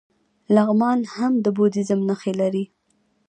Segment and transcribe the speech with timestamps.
[0.55, 2.63] لغمان هم د بودیزم نښې لري